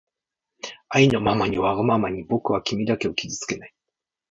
[0.89, 3.73] あいのままにわがままにぼくはきみだけをきずつけない